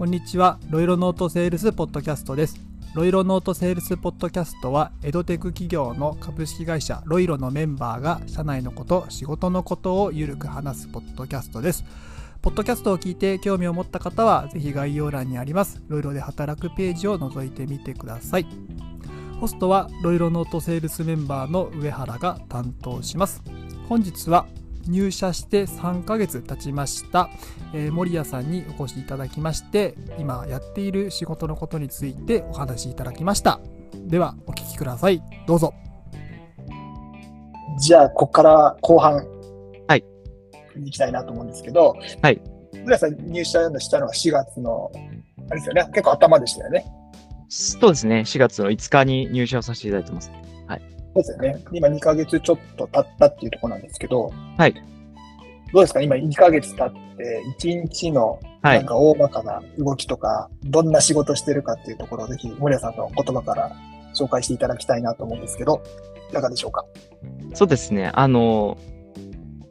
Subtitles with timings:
[0.00, 0.58] こんにちは。
[0.70, 2.58] ロイロノートセールスポッドキャストです。
[2.94, 11.84] ロイロノートセールスポッドキャストは、エドテク企業の株式会社ロイロのメンバーが社内のこと、仕事のことをゆるく話すポッドキャストです。
[12.40, 18.46] ポッドキャストを聞いて興味を持った方は、ぜひ概要欄にあります、ロイロで働くページを覗いてみてください。
[19.38, 23.42] ホストは、ロイロノートセールスメンバーの上原が担当します。
[23.86, 24.46] 本日は、
[24.90, 27.30] 入社して3ヶ月経ちました、
[27.72, 33.60] えー、森谷さんにお越しいただきまして今やっている仕事のことについてお話しいただきました。
[34.06, 35.22] ではお聞きください。
[35.46, 35.72] どうぞ。
[37.78, 39.24] じゃあここから後半
[39.86, 40.04] はい。
[40.76, 42.40] 行きたいなと思うんですけどはい
[42.72, 44.90] 森谷さん入社したのは4月の
[45.50, 45.84] あれですよね。
[45.86, 46.84] 結構頭でしたよね。
[47.48, 48.20] そうですね。
[48.20, 50.30] 4月の5日に入社をさせていただいてます。
[50.30, 50.40] そう
[51.14, 51.62] ですよね。
[51.72, 54.74] 今2ヶ月ちょっと経ったっていうところなんですけど、はい。
[55.72, 56.00] どうですか？
[56.00, 63.72] 今2ヶ月経って、1日のなんか大まかな動きとか、はい、どんな仕事してるかっていうところをぜひ森谷さんの言葉から
[64.14, 65.82] 紹介していただきたいなと思うんですけど、
[66.30, 66.84] いかがでしょうか？
[67.54, 68.10] そうですね。
[68.14, 68.78] あの、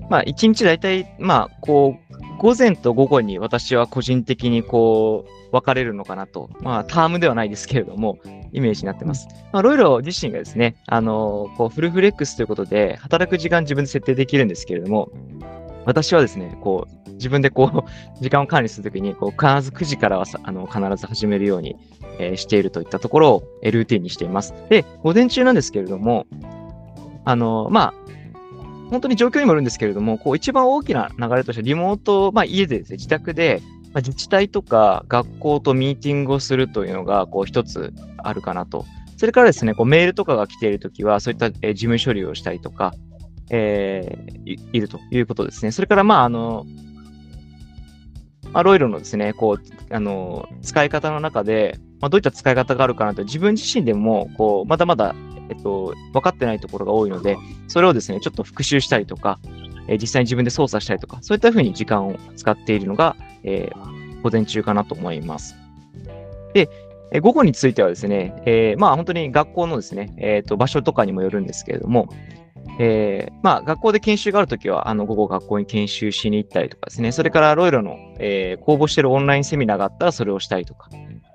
[0.09, 6.50] まあ1日大体、まあこう、午前と午後に私は個人的にこう、分かれるのかなと。
[6.61, 8.19] まあ、タームではないですけれども、
[8.52, 9.28] イメージになってます。
[9.52, 15.11] まあ、ロイロ自身がですね、あの、こう、フルフレックスということで、働く時間自分で設定できるんですけれども、
[15.86, 17.89] 私はですね、こう、自分でこう、
[18.22, 21.75] 時間を管理するときに、こう、必ず9時からはあの必ず始めるように、
[22.20, 24.53] えー、しているといったところを、ルーティンにしています。
[24.70, 26.25] で、午前中なんですけれども、
[27.25, 27.94] あの、まあ、
[28.89, 33.61] 本当に状況にもよるんですけれども、こう一番大きな流れとしてリモート、まあ、家でですね、自宅で
[33.93, 38.85] まあ、自治体とか学校とミーティングをするというのがこう一つあるかなと。
[39.17, 42.93] それからですね、こうメールとかが来ているときは、そういった、事務処理をしたりとか、
[43.49, 45.71] えー、いるということですね。
[45.71, 46.65] それから、まあ、あの、
[48.53, 55.14] まあ、ロイロのですね、こう、あの、使い方の中で、まあ、どういった使い方があるかなと、自分自身でも、こう、まだまだ、
[55.49, 57.37] えっと、分かってないところが多いので、
[57.67, 59.39] それをですね、ちょっと復習したりとか、
[59.89, 65.55] え実際に自分で操作したりとか、そういったふうに時間を使っているのが、えー、午前中かなと思います。
[66.54, 66.70] で、
[67.11, 72.08] え午後についてはですね、えー、まあ本当に学校のですね、えー、と場所とかにもよるんですけれども、
[72.80, 80.89] えー、まあ学校で研修があるときは、あの午後学校に研修しに行ったりとかですね、それからロイロの、えー、公募しているオンラインセミナーがあったらそれをしたりとか、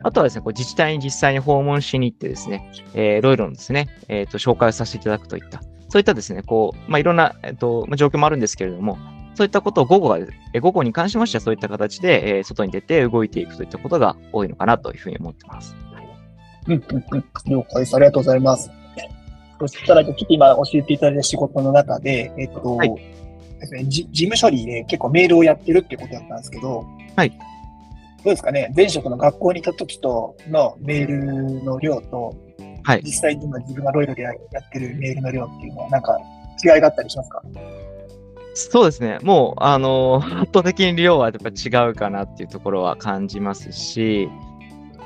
[0.04, 8.98] あとはですね、こう自治体に実際に訪問しに行ってですね、えー、ロイロのですね、え、ー、と紹介をさせていただくといった、そういったですね、こう、まあ、いろんな、えっと、状況もあるんですけれども、
[9.34, 10.18] そういったことを午後が、
[10.52, 15.76] え午後に関しましてはそういった形で、えー、外に出て動いていくといったことが多いのかなというふうに思ってます。
[16.66, 17.24] うん、うん、うん。
[17.46, 17.96] 了解です。
[17.96, 18.70] ありがとうございます。
[19.60, 22.92] そしたら、ちょっと今教えていただいた仕事の中で、えっと、はい、
[23.88, 26.84] 事務処理で結構メールをやってるってことだったんですけど、
[27.16, 27.30] はい。
[27.30, 27.36] ど
[28.26, 28.72] うですかね？
[28.76, 32.34] 前職の学校にいた時とのメールの量と、
[32.82, 36.18] はい、実際に今自分がロイドでやってるメールの量っていうのは、なんか
[36.64, 37.42] 違いがあったりしますか？
[38.54, 39.18] そうですね。
[39.22, 44.28] もう、あの、圧倒的に量はやっぱ違うかなっていうところは感じますし、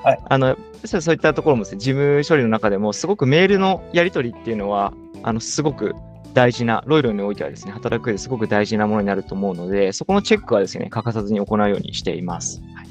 [0.05, 4.93] はい、あの、そういったところもですね、事務処理の中でも、すごくメールのやり取りっていうのは、
[5.23, 5.95] あの、すごく
[6.35, 12.61] 大事な、ロイロにおいてはですね、働く上ですごく大事なものになると思うので、そこのチェックはですね、欠かさずに行うようにしています。
[12.75, 12.87] はい、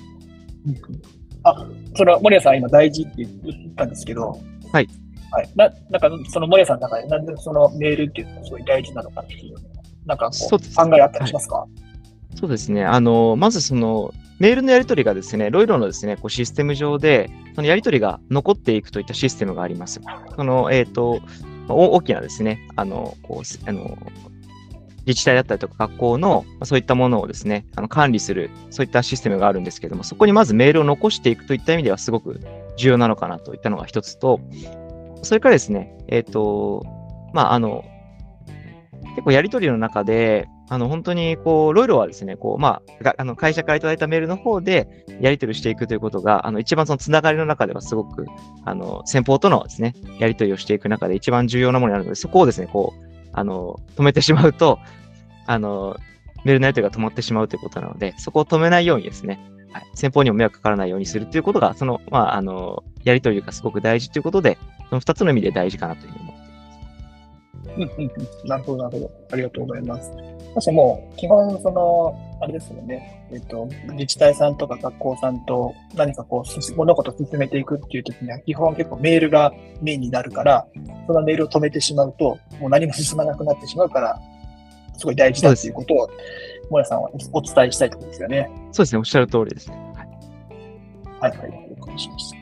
[1.43, 3.27] あ、それは森谷さん今大事って言
[3.71, 4.39] ったんですけど、
[4.73, 4.87] はい。
[5.31, 5.49] はい。
[5.55, 9.55] な、なんか、その森谷さんの中で、なんでそのメールっていうのがすごい大事なのかっていう、
[10.07, 11.67] なんかこう、考えあったりしますか、は
[12.33, 12.85] い、そうですね。
[12.85, 19.99] あの、まずその、メールのやり取りがですね、ロイロのですね、こうシステム上で、そのやり取りが残っていくといったシステムがあります。
[20.35, 21.19] その、えっ、ー、と、
[21.67, 23.97] 大きなですね、あの、こう、あの、
[25.07, 32.41] 自治体だったりとか学校の、まあ、そういったものをですね、あの管理する、そういったシステムがあるんですけども、そこにまずメールを残していくといった意味ではすごく
[32.75, 34.41] 重要なのかなといったのが一つと、
[35.23, 36.85] それからですね、えっ、ー、と、
[37.33, 37.85] まあ、あの、
[39.17, 48.27] 結構やりとりの中で、あの、本当に、こう、ロイロはですね、こう、まあ、あの会社からいただいたメールの方で、やり取りしていくということが、あの、一番そのつながりの中ではすごく、
[48.63, 54.77] あの、先方とのですね、やり取りをしていく中で一番重要なものになるので、そこをですね、こう、あの、止めてしまうと、
[55.47, 55.97] あの、
[56.43, 59.39] メールのやり取りが止まってしまうということなので、そこを止めないようにですね、
[59.71, 64.59] はい、先方にも迷惑かからないようにするということが、その、まあ、あの、やり取りがすごく大事ということで、
[64.89, 66.36] その2つの意味で大事かなというふうに思います。
[67.77, 68.47] うんうんうん。
[68.49, 69.11] なるほど、なるほど。
[69.31, 70.11] ありがとうございます。
[70.55, 73.27] 確かもう、基本、その、あれですよね。
[73.31, 79.51] えっと、自治体さんとか学校さんと何かこう、物事を進めていくっていう時には、基本結構メールが
[79.81, 80.65] メインになるから、
[81.07, 84.19] そのメールを止めてしまうと、もう何も進まなくなってしまうから、
[84.97, 86.09] すごい大事だっていうことを、
[86.71, 88.49] もやさんはお伝えしたいところですよね。
[88.71, 89.77] そうですね、おっしゃる通りですね。
[91.19, 92.37] はい、はいはい、了解しました。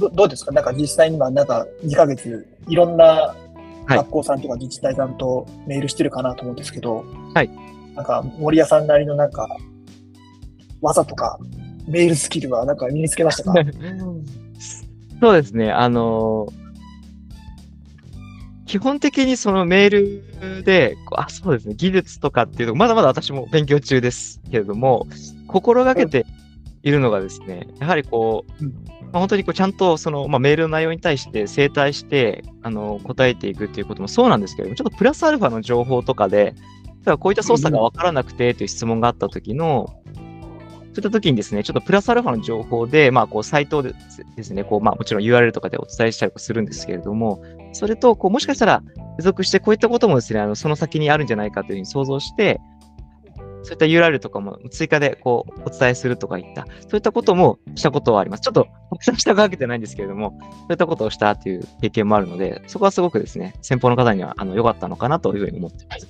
[0.00, 0.52] どどうですか？
[0.52, 3.41] なんか実際に今、なんか2ヶ月、いろんなはい
[3.86, 7.50] 学校さんとか自治体さんとメールしてるかなと思うんですけど、はい。
[7.94, 9.48] なんか森谷さんなりのなんか、
[10.80, 11.38] 技とか、
[11.86, 13.54] メールスキルはなんか身につけましたか？
[15.20, 15.70] そうですね。
[15.70, 16.46] あの
[18.66, 20.22] 基本的にそのメー
[20.56, 25.06] ルで、あ、そうですね、技術とかっていうと、まだまだ私も勉強中ですけれども、
[25.46, 26.24] 心がけて
[26.82, 28.72] いるのがですね、やはりこう、うん。
[29.12, 36.54] まあ、本当にこうちゃんとその、まあ、メールの内容に対して正対してあの答えていくっていうこともそうなんですけれども、ちょっとプラスアルファの情報とかで、
[37.04, 39.86] 例えばこういった操作が分からなくてという質問があったときの、
[40.94, 43.94] そういったときにですね、ちょっとプラスアルファの情報で、まあ、こう、サイトで
[44.36, 47.42] ですね、こう、まあ、もちろん URL とかでお伝えしたりするんですけれども、
[47.72, 48.82] それと、こう、もしかしたら、
[49.12, 52.60] 付属してこういったこともですね、あの、その先にあるんじゃないかというふうに想像して、
[53.62, 58.40] そういった URL とかも追加で、こう、お伝えするとかいった、そういったこともしたことはあります。
[58.40, 66.08] ちょっと、たくさんしたわけじゃないんですけれども、そういったことをしたという経験もあるので、そこはすごくですね、先方の方には、あの、良かったのかなというふうに思っています。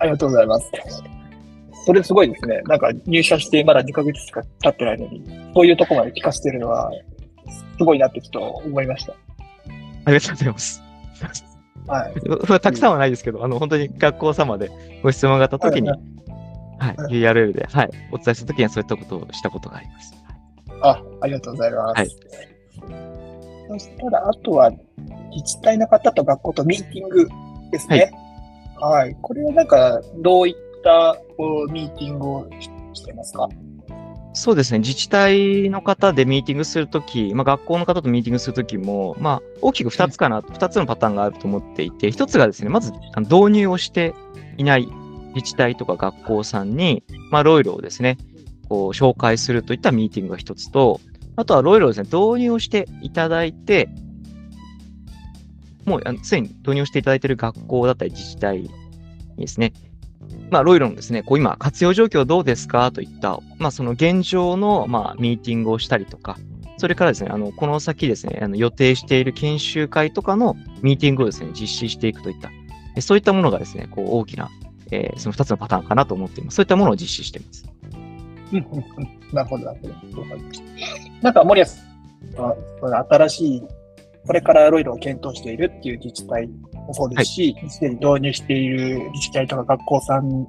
[0.00, 0.70] ありがとうございます。
[1.86, 2.60] それすごいですね。
[2.66, 5.24] なんか入社してまだ2ヶ月しか経ってないのに、
[5.54, 6.90] そういうとこまで聞かせてるのは、
[7.78, 9.14] すごいなってちょっと思いました。
[10.04, 10.82] ありがとうございます。
[11.90, 12.60] はい。
[12.60, 14.70] たくさんはないですけど、あの、本当に学校様で
[15.02, 15.96] ご質問があったときに、は
[16.78, 20.14] はい、はい URL で、はい、お伝えするときにはそういったことをしたことがあります。
[20.82, 21.98] あ、ありがとうございます。
[21.98, 23.10] はい
[23.70, 24.72] そしたら、あとは、
[25.30, 27.28] 自治体の方と学校とミーティング
[27.70, 28.10] ですね。
[28.80, 29.16] はい。
[29.22, 33.48] これはなんか、どういったこうミーティングをししてますか？
[34.32, 44.14] そうですね、自治体の方でミーティングするとき、まあ、学校の方とミーティングするときも、まあ、大きく2つかな、2つのパターンがあると思っていて、1つがですね、まず導入をして
[44.56, 44.88] いない
[45.34, 48.18] 自治体とか学校さんに、まあ、ロイロをですね、
[48.68, 51.00] こう紹介するといったミーティングが1つと、
[51.34, 53.88] あとはロイロをですね、導入をしていただいて、
[55.84, 58.70] もうあのすでに導入していただいている学校だったり自治体に
[59.38, 59.72] ですね、
[60.50, 62.90] まあ、ロイロのですね、こう今、活用状況どうですか？
[62.92, 66.36] といった、まあ、その現状の、まあ、ミーティングをしたりとか、
[66.78, 72.50] それからですね、あの、この先ですね、あの予定している研修会とかのミーティングをですね、実施していくといった、
[72.96, 74.48] えそういったものがですね、こう大きな、
[74.90, 76.56] えーその2つのパターンかなと思っています。
[76.56, 77.64] そういったものを実施しています。
[79.32, 79.78] なるほど、なる
[80.14, 80.26] ほど。
[81.22, 81.82] なんか、森保さ
[82.42, 83.62] ん、新しい、
[84.26, 90.46] これからロイロを検討しているっていう自治体もそうですし、すで、に導入している自治体とか学校さん、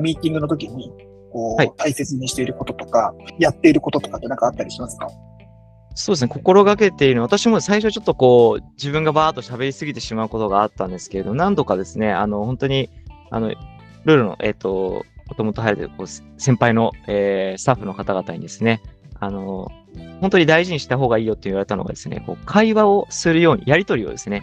[0.00, 0.90] ミーティングの時に、
[1.32, 1.72] こう、はい。
[1.76, 5.08] 大切にしていることとか、やっていることとかってなんかあったりしますか？
[5.94, 12.90] そうですね、心がけているのは、私も最初ちょっとこう、自分がバーっと喋りすぎてしまうことがあったんですけれど、何度かですね、あの、本当に、
[13.30, 18.82] あの、ルールの、えっ、と、もともと入るこう先輩の、えースタッフの方々にですね、
[19.20, 19.68] あの、
[20.20, 24.42] 本当に大事にした方がいいよって言われたのがですね、こう会話をするように、やりとりをですね、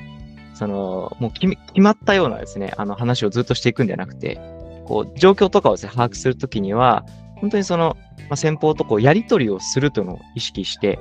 [0.54, 4.40] その、もう決決まったようなですね、あの話をずっとしていくんじゃなくて、
[4.86, 7.06] こう、状況とかをですね、把握するときには、
[7.36, 11.00] 本当にその、まあ、先方とこう、やりとりをするというのを意識して、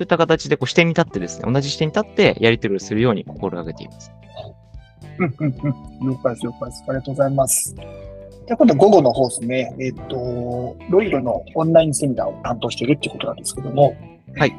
[0.00, 4.12] そういった形でこう視点に立ってですね、同じ視点に立ってやり取りをするように心がけています。
[5.18, 5.54] うんうん
[6.00, 6.10] うん。
[6.10, 6.84] 了解です、了解です。
[6.88, 7.74] ありがとうございます。
[8.50, 9.72] じゃあ今度午後の方ですね。
[9.78, 13.94] えっ、と、ロイロのオンラインセミナーを担当しているってことなんですけども。
[14.36, 14.56] はい。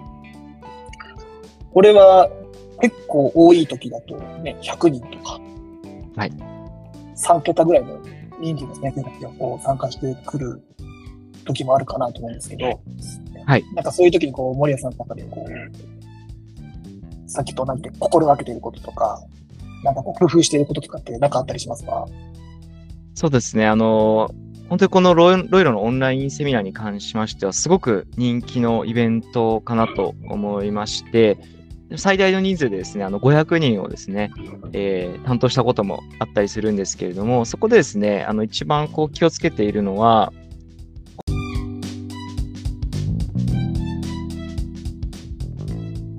[1.74, 2.30] これは
[2.82, 5.42] 結構多い時だとね、100人とか。
[6.16, 6.32] はい。
[7.18, 8.00] 3桁ぐらいの
[8.40, 10.62] 人数ですね、先生がこう参加してくる
[11.44, 12.80] 時もあるかなと思うんですけど。
[13.46, 13.66] はい。
[13.74, 19.22] なんかそういう時にこう、森谷さんの中でこう、さっきと同じで心がけていることとか、
[19.84, 22.08] なんかこう工夫していることとかって何かあったりしますか？
[23.14, 24.30] そうですね、あの、
[24.70, 31.38] 本当にこのロイロイロのオンラインセミナーに関しましては、すごく人気のイベントかなと思いまして、
[31.98, 34.32] 最大の人数でですね、あの500人をですね、
[34.72, 40.32] えー担当したこともあったりするんですけれども、そこでですね、あの一番こう気をつけているのは、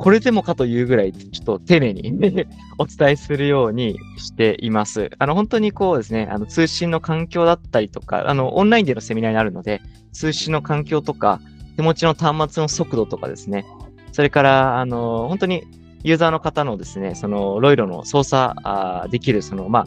[0.03, 2.13] これでもかというぐらい、ちょっと丁寧に
[2.77, 5.13] お伝えするようにしています。
[5.17, 9.81] あの、本当にこうですね、あの、通信の環境だったりとか、あの、オンラインでのセミナーになるので、
[10.13, 11.41] 通信の環境とか、
[11.77, 13.65] 手持ちの端末の速度とかですね、
[14.11, 15.63] それから、あの、本当に
[16.03, 19.87] ユーザーの方のですね、その、ロイロの操作あできる、その、まあ、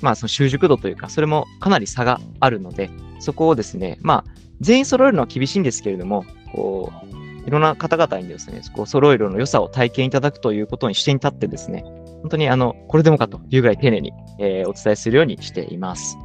[0.00, 11.82] まあ、その習熟度というか、それもかなり差があるので、そこをですね、まあ、全員揃えるのは厳しいんですけれども、こう、いろんな方々にですね、こう揃えるの良さを体験いただくということに視点に立ってですね、
[12.22, 16.16] 本当にあの、これでもかというぐらい丁寧に、えーお伝えするようにしています。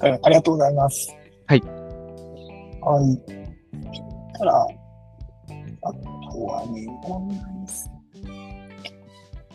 [0.00, 1.14] はい、ありがとうございます。
[1.46, 1.60] はい。
[1.60, 3.42] はい。
[4.38, 4.66] たら、
[5.82, 7.90] あとはね、オンラインス、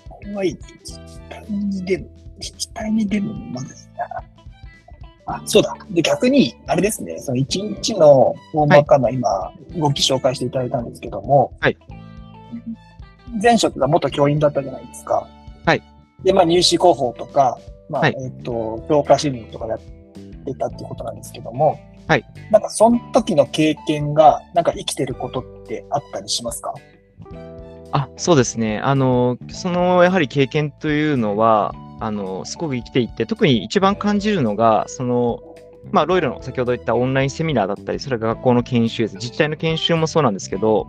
[0.09, 2.09] これはいい自治体にでも、
[2.39, 4.26] 自治体にでもまだいいな。
[5.27, 5.75] あ、そうだ。
[5.91, 11.77] で、逆に、あれですね、その一日の大まかな今、動き紹介していただいたんですけども、はい。
[13.41, 15.27] 前職が元教員だったじゃないですか。
[15.65, 15.83] はい。
[16.23, 22.25] で、まあ、入試広報とか、まあ、はいえっ、と、教科新聞とかやってたっていうことなんですけども、はい。
[22.49, 26.73] なんか、その時の経験が、なんか生きてることってあったりしますか？
[27.91, 28.79] あ、そうですね。
[28.79, 35.39] あの、その、やはり経験というのは、あの、すごく生きていって、特に一番感じるのが、その、
[35.91, 39.15] まあ、ロイロの先ほど言ったオンラインセミナーだったり、それが学校の研修です。
[39.15, 40.87] 自治体の研修もそうなんですけど、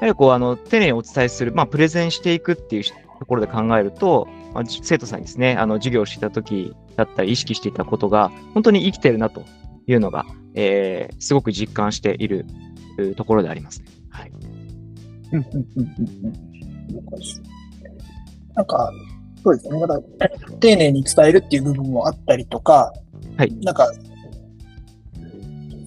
[0.00, 2.84] はりこう、あの、丁寧にお伝えする、まあ、プレゼンしていくっていう
[3.18, 9.42] ところで考えると、まあ、生徒さんにですね、あの、授業をしていた時だったり、意識していたことが、本当に生きてるなと
[9.86, 12.46] いうのが、えー、すごく実感している
[13.16, 13.86] ところでありますね。
[14.10, 14.32] はい。
[18.54, 18.90] なんか、
[19.46, 19.78] そうですね。
[19.78, 20.00] まだ、
[20.58, 22.92] 丁寧に伝えるっていう部分もあったりとか、
[23.36, 23.54] はい。
[23.62, 23.88] なんか、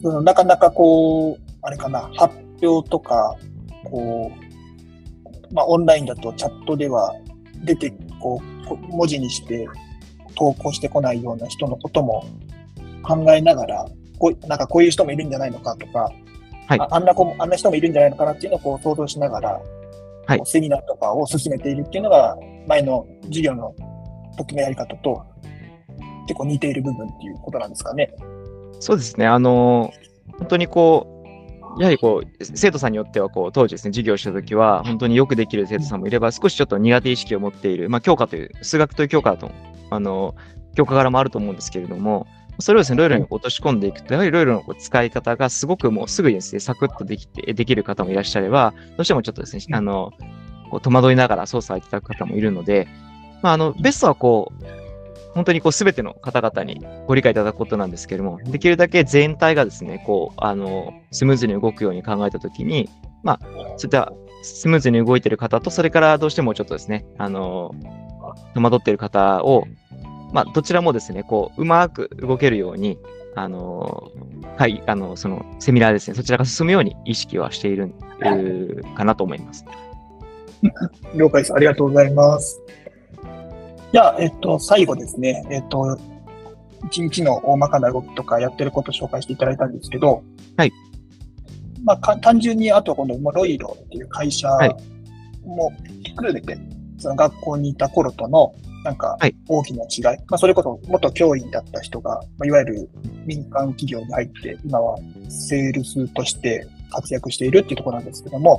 [0.01, 3.36] そのなかなかこう、あれかな、発表とか、
[3.84, 4.32] こ
[5.51, 7.13] う、まあ、オンラインだとチャットでは
[7.66, 9.68] 出て、こう、こ文字にして
[10.36, 12.24] 投稿してこないような人のことも
[13.04, 13.86] 考えながら、
[14.20, 16.10] こう、なんかこういう人もいるんじゃないのかとか、
[16.68, 19.60] はいああんな子も、あんな人もいるんじゃないのかなっていうのをこう想像しながら、
[20.29, 23.74] はいセミナーとかを進めているっていうのが、前の授業の
[24.38, 25.25] 時のやり方と
[26.27, 28.13] 結構似ている部分っていうことなんですかね。
[28.79, 29.25] そうですね。
[29.25, 29.91] あの、
[30.38, 31.24] 本当にこ
[31.77, 39.51] う、やはりこう、生徒さんによっては、こう、当時ですね、授業をしたときは、本当によくできる生徒さんもいれば、少しちょっと苦手意識を持っている、まあ、教科という、数学という教科だと、
[39.89, 40.36] あの、
[40.75, 42.27] 教科柄もあると思うんですけれども、
[42.60, 50.12] それをですね、ロイロに落とし込んでいくと、やはりロイロのこう使い方がすごくもうすぐにですね、サクッとできて、できる方もいらっしゃれば、どうしてもちょっとですね、あの、
[50.70, 52.88] こう戸惑いながら操作をいただく方もいるので、
[53.42, 54.63] まあ、あの、ベストはこう、
[55.34, 62.89] 本当にこう、すべての方々にご理解いただくことなんですけれども、できるだけ全体がですね、こう、あの、スムーズに動くように考えたときに、
[63.24, 63.39] まあ、
[63.78, 64.12] そういった
[64.42, 67.74] スムーズに動いている方と、それからどうしてもちょっとですね、あの、
[68.54, 69.66] 戸惑っている方を、
[70.31, 72.98] まあ、どちらもですね、こう、うまく動けるように、
[73.36, 74.12] あの、
[74.57, 77.93] はい、あの、その、セミナーですね、そちらが進むように意識はしている
[78.95, 79.65] かなと思います。
[81.15, 81.53] 了解です。
[81.53, 82.62] ありがとうございます。
[83.91, 85.43] じゃあ、えっと、最後ですね。
[85.50, 85.98] えっと、
[86.86, 90.24] 一日の大まかな動きとかやってることを紹介していただいたんですけど、
[90.57, 90.71] はい。
[91.83, 94.75] まあ、か単純に、あとこのまあロイロっていう会社はい
[95.45, 96.57] もひっくるめて、
[96.98, 100.17] その学校にいた頃との、なんかはい、大きな違い。
[100.29, 102.89] まあ、それこそ元教員だった人が、まあ、いわゆる
[103.25, 108.55] 民間企業に入って、今はセールスとして活躍しているっていうところなんですけども、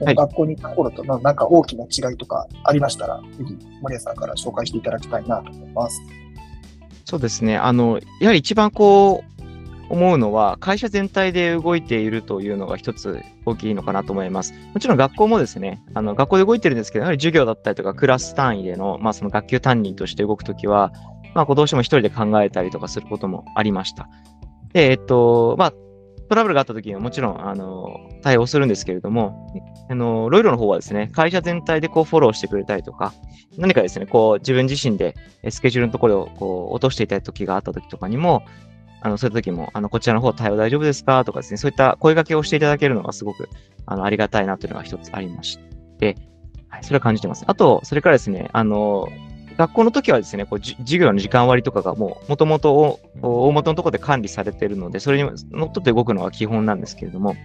[0.00, 6.02] はい学校に行った頃とのなんか大きな違いとかありましたら、ぜひ森谷さんから紹介していただきたいなと思います。
[7.04, 7.56] そうですね。
[7.56, 9.31] あの、やはり一番こう、
[9.92, 14.54] 思うのは、会社全体で動いているというのが一つ大きいのかなと思います。
[14.72, 20.92] もちろん学校もですね、あの、学校で動いてるんですけど、やはり授業だったりとか、クラス単位での、まあ、その学級担任として動くときは、
[21.34, 24.08] まあ、どうしても一人で考えたりとかすることもありました。
[24.72, 25.72] で、えっと、まあ、
[26.30, 29.52] トラブルがあったときにはもちろん、あの、対応するんですけれども、
[29.90, 33.12] あの、ロイロの方はですね、会社全体でこうフォローしてくれたりとか、
[33.58, 35.14] 何かですね、こう自分自身で
[35.50, 38.44] スケジュールのところをこう落としていた時があった時とかにも、
[39.02, 41.24] あの、そういう時も、あの、こちらの方対応大丈夫ですか？
[41.24, 43.48] とかですね、そういった声掛けをしていただけるのがすごく、
[43.84, 45.58] あの、ありがたいなというのが一つありまし
[45.98, 46.16] て、
[46.68, 47.44] はい、それは感じてます。
[47.46, 49.08] あと、それからですね、あの、
[49.58, 57.36] 学校の時はですね、こう授業の時間割とかがもう、もともと大元のところで管理されているので、それにのっとって動くのが基本なんですけれども、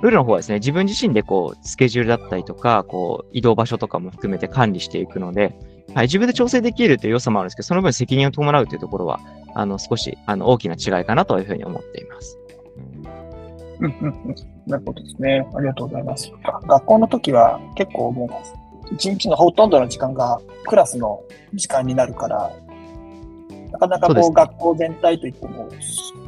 [0.00, 5.54] ルールの方はですね、自分自身でこう、スケジュールだったりとか、こう、移動場所とかも含めて管理していくので、
[5.94, 9.20] はい、自分で調整できるという良さもあるんですけど、その分責任を伴うというところは、
[9.54, 12.38] あの、少し、あの、大きな違いかなというふうに思っています。
[13.80, 15.44] うんうんうんなるほどですね。
[15.54, 16.30] ありがとうございます。
[16.42, 21.22] が学校の時は結構もう、一日のほとんどの時間がクラスの
[21.54, 22.52] 時間になるから、
[23.72, 25.68] なかなかそうねこう学校全体といっても、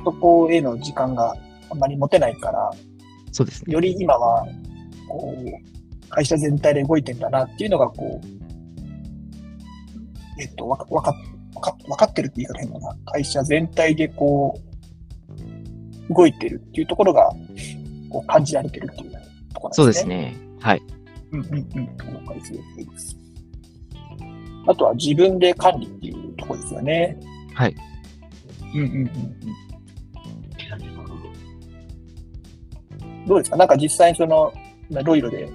[0.05, 1.35] そこへの時間が
[1.71, 2.71] あんまり持てないから、
[3.31, 3.73] そうですね。
[3.73, 4.47] より今は、
[5.09, 8.27] こう、会社全体で動いてんだなっていうのが、こう、
[10.41, 11.15] えっと、わか、わか、
[11.89, 12.97] わかってるって言い方変だな。
[13.07, 14.61] 会社全体でこ
[16.11, 17.31] う、動いてるっていうところが、
[18.11, 19.13] こう感じられてるっていう
[19.53, 19.93] ところそうでね。
[19.93, 20.37] ですすね。
[20.61, 20.83] はい。
[21.33, 21.65] うんうんうん。
[21.65, 21.93] 了
[22.27, 22.45] 解で
[22.99, 23.17] す。
[24.67, 27.19] あとは自分で管理っていうところですよね。
[27.53, 27.75] はい。
[28.75, 29.09] うんうんうんうん。
[33.27, 33.57] どうですか？
[33.57, 34.53] なんか実際にその、
[34.91, 35.49] ロイロで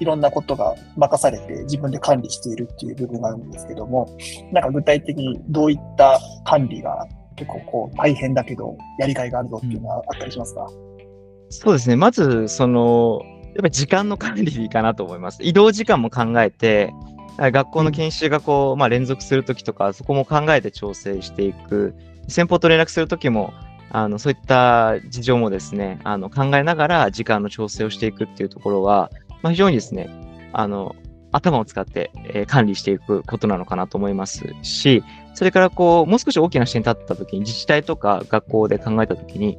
[0.00, 4.16] いろんなことが任されて自分で管理しているっていう部分があるんですけども、
[4.52, 10.68] なんか具体的にどういった管理が結構こう大変だけどやりがいがあるぞっていうのはあったりしますか、うん、
[11.50, 11.96] そうですね。
[11.96, 15.42] まず、その、やっぱり時間の管理かなと思います。
[15.42, 16.92] 移動時間も考えて、
[17.38, 21.94] 学校の研修がこう、まあ、連続するときとか、そこも考えて調整していく。
[22.28, 23.52] 先方と連絡するときも、
[23.90, 29.10] あのそういった事情もですね、あの考えながら時間の調整をしていくっていうところは、
[29.46, 30.10] まあ、非常にですね、
[30.52, 30.96] あの
[31.30, 39.58] 頭を使って、えー、管理していくことなのかなと思いますし、それからこう、もう少し大きな視点に立ったときに、自治体とか学校で考えたときに、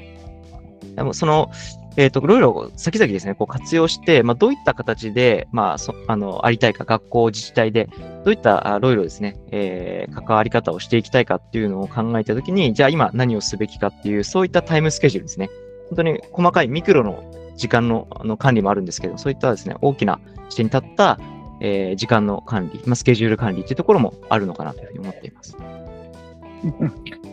[1.14, 1.52] その、
[1.96, 7.90] えっ、ー、と、いろいろ先々ですね、こう活用して、まあ、どういった形で、まあ、そあの、ありたいか、学校、自治体で、
[8.26, 15.50] どういったロイロですね、えー、関わり方をしていきたいかっていうのを考えたときに、じゃあ今何をすべきかっていう、そういったタイムスケジュールですね。
[15.90, 17.27] 本当に細かいミクロの
[17.58, 21.20] 時間のあの管理もあるんですけど、そういったですね、大きな視点に立った、
[21.60, 25.58] えー、時間の管理、まあ、スケジュール管理っていうところもあるのかなというふうに思っています。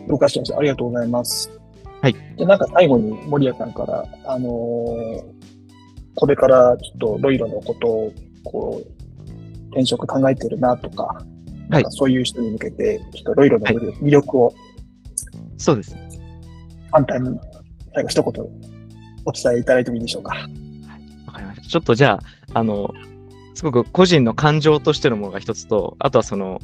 [0.07, 0.57] 了解しました。
[0.57, 1.49] ありがとうございます。
[2.01, 2.15] はい。
[2.37, 5.23] じゃなんか最後に森谷さんから、あのー、
[6.15, 8.13] これからちょっとロイロのことを、
[8.43, 8.95] こう、
[9.69, 11.23] 転職考えてるなとか、
[11.69, 14.55] はい、そういう人に向けて、ちょっとロイロの魅力を、はい、
[15.57, 15.95] そうです。
[16.91, 17.39] 簡単に、
[17.93, 18.74] 最後一言
[19.25, 20.35] お伝えいただいてもいいでしょうか。
[21.27, 21.67] わかりました。
[21.67, 22.19] ちょっとじゃ
[22.53, 22.93] あ、あの、
[23.55, 26.59] すごく個人の感情としてのものが一つと、あとはその、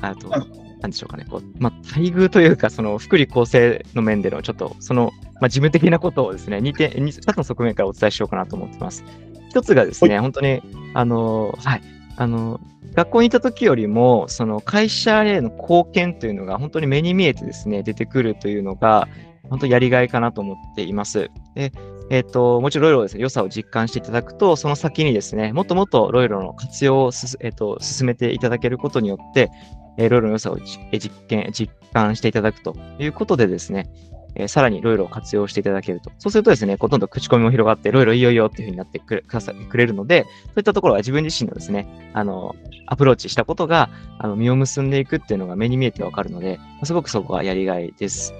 [0.00, 5.10] あと、なんでしょうかね、こう、まあ、待遇というか、その、福利厚生の面での、ちょっと、その、
[5.40, 9.04] まあ、事務的なことをですね、2点、2つの側面からお伝えしようかなと思ってます。
[9.50, 10.62] 一つがですね、本当に、
[10.94, 11.82] あの、はい、
[12.16, 12.60] あの、
[12.94, 19.08] 学校にいた時よりも、その会社への貢献というのが本当に目に見えてですね、出てくるというのが、
[19.50, 21.30] 本当やりがいかなと思っています。
[21.54, 21.72] で、
[22.10, 29.50] えっ、ー、と、もちろんロイロですね、良さを実感していただくと、その先にですね、もっともっとロイロの活用をす、え、ー、と、進めていただけることによって、
[29.98, 33.90] えー、ロイロの良さを実験、実感していただくということでですね、
[34.34, 36.10] えー、さらにロイロを活用していただけると。
[36.18, 42.54] そうするとですね、ほとんど口コミも広がって、ロイロいいよいいよっていうふうになってくれくれるので、そういったところは自分自身のですね、あの、
[42.86, 48.32] アプローチしたことが、あの、実を結んでいくっていうのが目に見えてわかるので、すごくそこはやりがいです。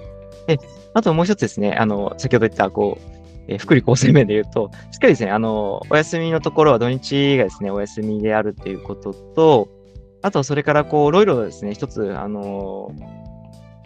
[0.47, 0.59] で、
[0.93, 3.18] あともう一つですね、あの、先ほど言った、こう、
[3.49, 9.69] えー、福利厚生面で言うと、しっかりですね、あの、お休みのところは土日がですね、お休みであるということと、
[10.21, 12.93] あと、それから、こう、いろいろですね、一つ、あの、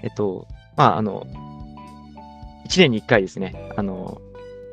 [0.01, 1.25] えっと、まあ、あの、
[2.67, 4.21] 1年に1回ですね、あの、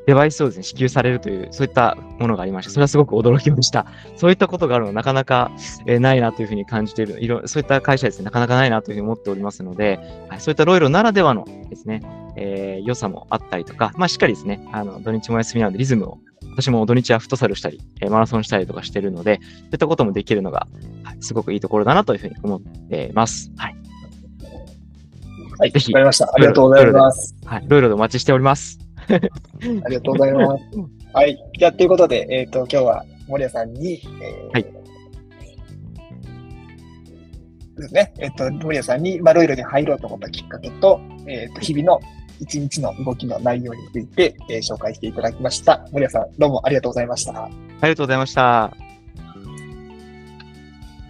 [0.07, 2.71] デバイスをですね、支給されるという、そういったものがありました。
[2.71, 3.85] それはすごく驚きました。
[4.15, 5.51] そういったことがあるのはなかなか、
[5.85, 12.01] えー、ないなというふうに感じている、いろそういった会社ですね、なかなかないなというふうに思っておりますので、はい、そういったロイロならではのですね、
[12.35, 16.17] えー、良さもあったりとか、まあ、しっかりですね、あの、土日も休みなのでリズムを、
[16.53, 20.67] 私も土日はフットサルしたり、えー、マラソンしたりとかしてるので、そういったこともできるのが、
[21.03, 23.51] はい、すごくいいところだなというふうに思っています。
[23.57, 23.75] はい。
[25.59, 25.93] はい、ぜひ。
[25.93, 26.25] わかりました。
[26.33, 27.35] ありがとうございます。
[27.45, 28.79] はい、ロイロでお待ちしております。
[29.83, 30.63] ありがとうございます。
[31.13, 31.37] はい。
[31.57, 34.63] じゃあ、ということで、えっ、ー、と、今日は森谷さんに、えー、はい。
[37.77, 38.13] ですね。
[38.19, 41.99] えっ、ー、と、森谷さんに、まあ、ロイロに入ろうと思ったきっかけと、えっ、と、日々の
[42.39, 45.85] 一日の動きの内容について、え紹介していただきました。
[45.91, 47.43] 森谷さん、どうもありがとうございました。
[47.43, 47.49] あ
[47.83, 48.63] りがとうございました。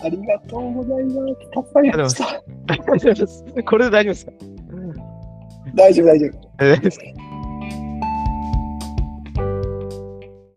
[0.04, 1.36] ありがとうございます。
[1.36, 3.64] 助かりました。
[3.64, 4.32] これで大丈夫ですか？
[5.76, 7.21] 大丈夫、大丈夫。